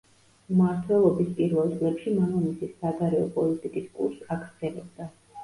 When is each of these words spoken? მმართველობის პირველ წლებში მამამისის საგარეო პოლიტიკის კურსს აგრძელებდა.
მმართველობის 0.51 1.29
პირველ 1.39 1.69
წლებში 1.73 2.13
მამამისის 2.15 2.73
საგარეო 2.81 3.29
პოლიტიკის 3.37 3.87
კურსს 4.01 4.35
აგრძელებდა. 4.39 5.11